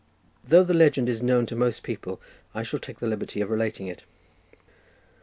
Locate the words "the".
0.63-0.73, 2.97-3.05